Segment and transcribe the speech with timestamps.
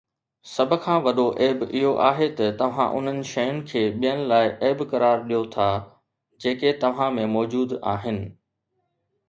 [0.53, 5.17] سڀ کان وڏو عيب اهو آهي ته توهان انهن شين کي ٻين لاءِ عيب قرار
[5.29, 5.69] ڏيو ٿا
[6.41, 8.19] جيڪي توهان ۾ موجود آهن